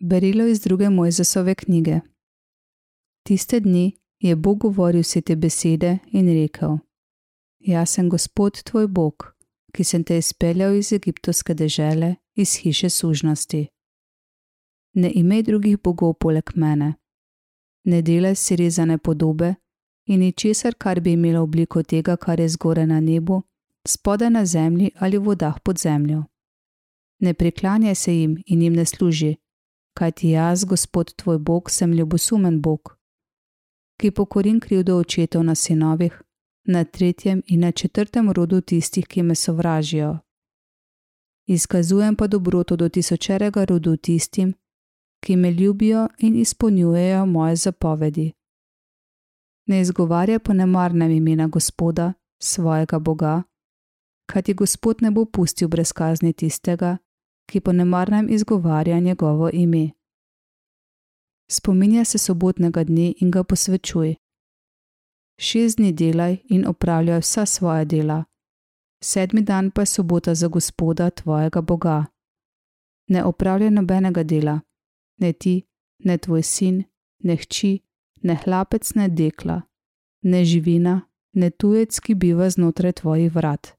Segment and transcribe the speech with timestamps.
[0.00, 2.00] Berilo iz druge Mojzesove knjige.
[3.22, 6.78] Tiste dni je Bog govoril vse te besede in rekel:
[7.58, 9.34] Jaz sem Gospod tvoj Bog,
[9.72, 13.66] ki sem te izpeljal iz egiptovske dežele, iz hiše sužnosti.
[14.94, 16.94] Ne imej drugih bogov poleg mene,
[17.84, 19.54] ne delaj si rezane podobe
[20.06, 23.42] in ničesar, kar bi imelo obliko tega, kar je zgore na nebu,
[23.86, 26.24] spodaj na zemlji ali v vodah pod zemljo.
[27.20, 29.36] Ne priklanjaj se jim in jim ne služi,
[29.98, 32.96] kajti jaz, Gospod tvoj Bog, sem ljubosumen Bog,
[34.00, 36.22] ki pokorim krivdo očetov na sinovih,
[36.64, 40.18] na tretjem in na četrtem rodu tistih, ki me sovražijo.
[41.46, 44.54] Izkazujem pa dobroto do tisočerega rodu tistim,
[45.24, 48.32] ki me ljubijo in izpolnjujejo moje zapovedi.
[49.66, 53.42] Ne izgovarja po nemarnem imena Gospoda, svojega Boga,
[54.26, 56.96] kajti Gospod ne bo pustil brez kazni tistega,
[57.46, 59.95] ki po nemarnem izgovarja njegovo ime.
[61.50, 64.14] Spominja se sobotnega dne in ga posvečuj.
[65.38, 68.24] Šest dni delaj in opravljaj vsa svoja dela,
[69.04, 72.04] sedmi dan pa je sobota za Gospoda, tvojega Boga.
[73.08, 74.60] Ne opravljaj nobenega dela,
[75.18, 75.62] ne ti,
[75.98, 76.84] ne tvoj sin,
[77.18, 77.80] ne hči,
[78.22, 79.62] ne hlapec, ne dekla,
[80.22, 81.00] ne živina,
[81.32, 83.76] ne tujec, ki biva znotraj tvojih vrat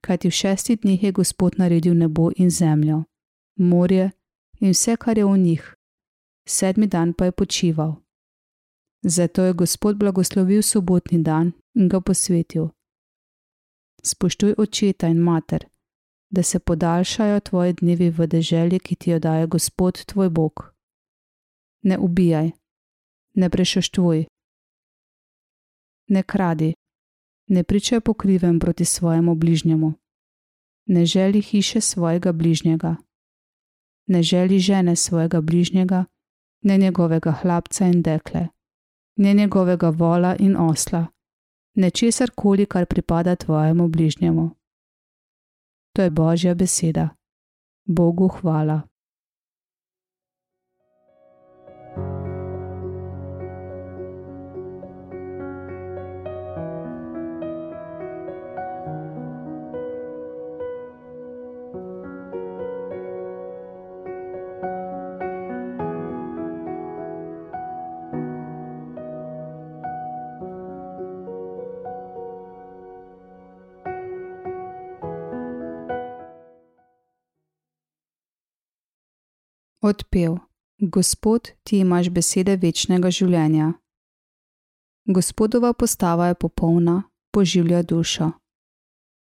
[0.00, 3.04] kajti v šestih dneh je Gospod naredil nebo in zemljo,
[3.56, 4.10] morje
[4.60, 5.74] in vse, kar je v njih,
[6.50, 7.94] sedmi dan pa je počival.
[9.02, 12.68] Zato je Gospod blagoslovil sobotni dan in ga posvetil.
[14.02, 15.66] Spoštuj očeta in mater,
[16.30, 20.74] da se podaljšajo tvoji dnevi v deželi, ki ti jo daje Gospod tvoj Bog.
[21.82, 22.50] Ne ubijaj,
[23.34, 24.26] ne prešoštvuj,
[26.08, 26.74] ne kradi,
[27.46, 29.92] ne pričaj pokrivem proti svojemu bližnjemu.
[30.86, 32.96] Ne želi hiše svojega bližnjega,
[34.06, 36.04] ne želi žene svojega bližnjega,
[36.62, 38.48] ne njegovega hlapca in dekle,
[39.16, 41.06] ne njegovega vola in osla,
[41.74, 44.50] ne česar koli, kar pripada tvojemu bližnjemu.
[45.96, 47.08] To je Božja beseda.
[47.84, 48.89] Bogu hvala.
[79.82, 80.36] Odpev:
[80.78, 83.72] Gospod, ti imaš besede večnega življenja.
[85.08, 87.02] Gospodova postava je popolna,
[87.32, 88.30] poživlja dušo.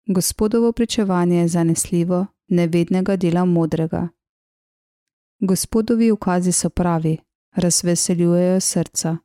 [0.08, 4.08] Gospodovo pričevanje je zanesljivo, nevednega dela modrega.
[5.40, 7.18] Gospodovi ukazi so pravi,
[7.56, 9.18] razveseljujejo srca.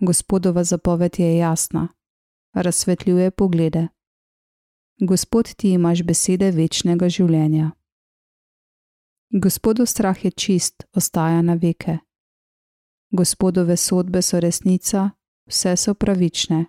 [0.00, 1.88] Gospodova zapoved je jasna,
[2.54, 3.88] razsvetljuje poglede.
[5.00, 7.77] Gospod, ti imaš besede večnega življenja.
[9.30, 11.98] Gospodov strah je čist, ostaja na veke.
[13.10, 15.10] Gospodove sodbe so resnica,
[15.46, 16.64] vse so pravične.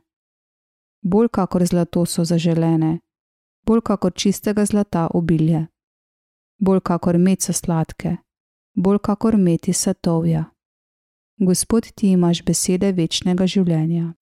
[1.02, 3.00] Bolj kakor zlato so zaželene,
[3.66, 5.68] bolj kakor čistega zlata obilje,
[6.60, 8.18] bolj kakor med so sladke,
[8.76, 10.46] bolj kakor meti satovja.
[11.38, 14.19] Gospod, ti imaš besede večnega življenja.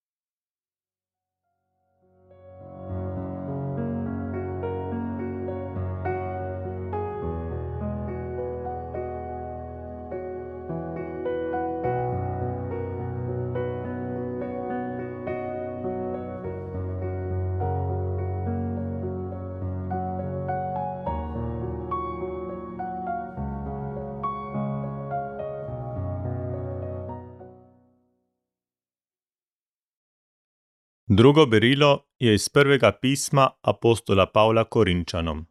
[31.10, 35.46] Drugo berilo je iz prvega pisma apostola Pavla Korinčanom.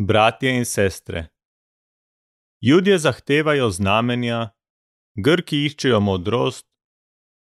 [0.00, 1.28] Bratje in sestre,
[2.62, 4.50] ljudje zahtevajo znamenja,
[5.14, 6.66] Grki iščejo modrost,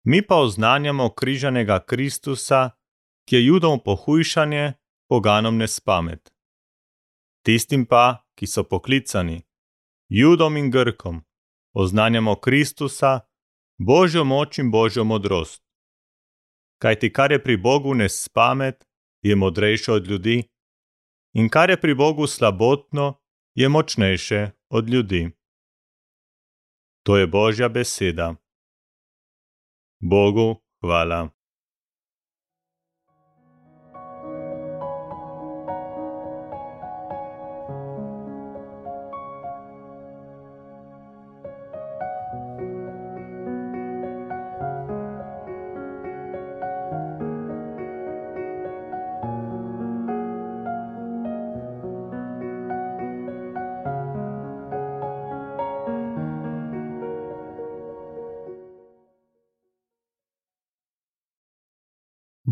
[0.04, 2.70] mi pa oznanjamo križanega Kristusa,
[3.28, 4.72] ki je judom pohujšanje,
[5.08, 6.32] poganom nespamet.
[7.42, 9.42] Tistim pa, ki so poklicani,
[10.08, 11.24] judom in Grkom,
[11.74, 13.20] oznanjamo Kristusa,
[13.78, 15.65] Božjo moč in Božjo modrost
[16.78, 18.86] kajti kar je pri Bogu nespamet,
[19.22, 20.42] je modrejše od ljudi,
[21.34, 23.20] in kar je pri Bogu slabotno,
[23.54, 25.30] je močnejše od ljudi.
[27.02, 28.34] To je Božja beseda.
[30.00, 31.35] Bogu hvala.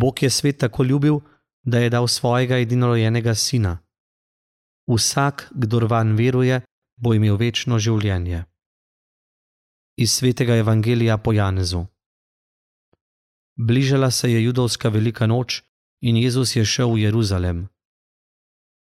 [0.05, 1.21] Bog je svet tako ljubil,
[1.63, 3.79] da je dal svojega edinorojenega sina.
[4.87, 6.61] Vsak, kdo van veruje,
[7.01, 8.45] bo imel večno življenje.
[9.97, 11.87] Iz svetega evangelija po Janezu.
[13.57, 15.63] Bližala se je judovska velika noč
[16.03, 17.69] in Jezus je šel v Jeruzalem.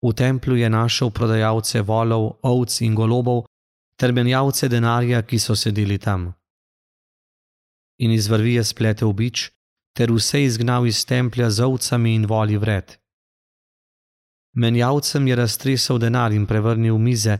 [0.04, 3.46] V templju je našel prodajalce volov, ovc in golobov
[3.96, 6.34] ter menjavce denarja, ki so sedeli tam.
[7.98, 9.57] In iz vrvi je spletel bič,
[9.98, 12.94] ter vse izgnal iz templja z ovcami in voli vred.
[14.54, 17.38] Menjavcem je raztresel denar in prevrnil mize,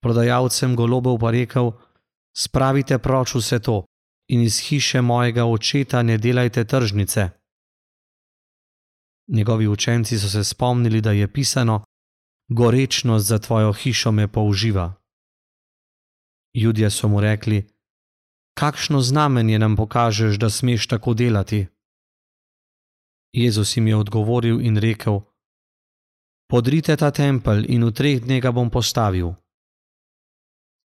[0.00, 1.72] prodajalcem golobov pa rekel:
[2.32, 3.84] Spravite proč vse to
[4.32, 7.30] in iz hiše mojega očeta ne delajte tržnice.
[9.28, 11.84] Njegovi učenci so se spomnili, da je pisano:
[12.48, 14.94] Gorečnost za tvojo hišo me použiva.
[16.54, 17.68] Ljudje so mu rekli:
[18.54, 21.66] Kakšno znamenje nam pokažeš, da smeš tako delati?
[23.32, 25.20] Jezus jim je odgovoril in rekel:
[26.48, 29.34] Podrite ta tempelj in v treh dneh ga bom postavil.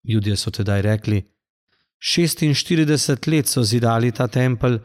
[0.08, 1.20] Ljudje so tedaj rekli:
[2.00, 4.80] 46 let so zidali ta tempelj,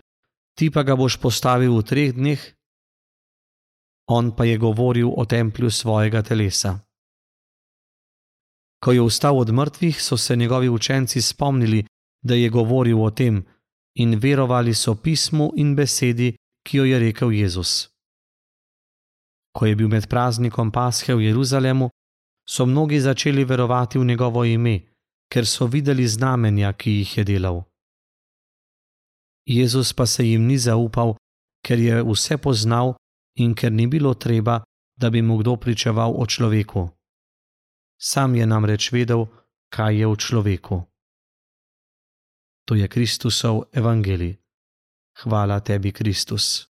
[0.57, 2.41] ti pa ga boš postavil v treh dneh?
[4.07, 6.79] On pa je govoril o templju svojega telesa.
[8.83, 11.85] Ko je vstal od mrtvih, so se njegovi učenci spomnili,
[12.21, 13.45] da je govoril o tem,
[13.95, 17.89] in verovali so pismu in besedi, ki jo je rekel Jezus.
[19.53, 21.89] Ko je bil med praznikom Pashe v Jeruzalemu,
[22.47, 24.81] so mnogi začeli verovati v njegovo ime,
[25.31, 27.63] ker so videli znamenja, ki jih je delal.
[29.45, 31.15] Jezus pa se jim ni zaupal,
[31.65, 32.95] ker je vse poznal
[33.37, 34.63] in ker ni bilo treba,
[34.97, 36.89] da bi mu kdo pričeval o človeku.
[37.99, 39.27] Sam je namreč vedel,
[39.69, 40.77] kaj je v človeku.
[42.65, 44.44] To je Kristusov evangelij.
[45.23, 46.67] Hvala tebi, Kristus.